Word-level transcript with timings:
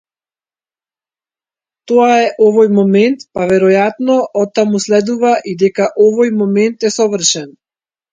Тоа 1.91 2.07
е 2.21 2.31
овој 2.45 2.71
момент-па 2.77 3.45
веројатно 3.51 4.15
оттаму 4.45 4.81
следува 4.87 5.35
и 5.53 5.53
дека 5.65 5.91
овој 6.07 6.33
момент 6.41 6.87
е 6.91 6.93
совршен. 6.97 7.47